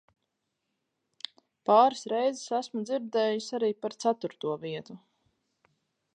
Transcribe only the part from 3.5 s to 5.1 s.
arī par ceturto vietu.